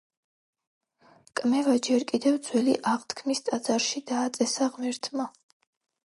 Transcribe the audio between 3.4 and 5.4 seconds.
ტაძარში დააწესა ღმერთმა.